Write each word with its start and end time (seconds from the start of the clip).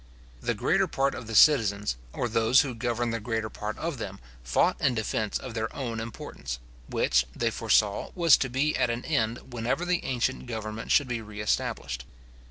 The 0.41 0.55
greater 0.55 0.87
part 0.87 1.13
of 1.13 1.27
the 1.27 1.35
citizens, 1.35 1.95
or 2.11 2.27
those 2.27 2.61
who 2.61 2.73
governed 2.73 3.13
the 3.13 3.19
greater 3.19 3.51
part 3.51 3.77
of 3.77 3.99
them, 3.99 4.19
fought 4.43 4.81
in 4.81 4.95
defence 4.95 5.37
of 5.37 5.53
their 5.53 5.71
own 5.75 5.99
importance, 5.99 6.57
which, 6.89 7.27
they 7.35 7.51
foresaw, 7.51 8.09
was 8.15 8.35
to 8.37 8.49
be 8.49 8.75
at 8.75 8.89
an 8.89 9.05
end 9.05 9.53
whenever 9.53 9.85
the 9.85 10.03
ancient 10.03 10.47
government 10.47 10.89
should 10.89 11.07
be 11.07 11.21
re 11.21 11.39
established. 11.39 12.05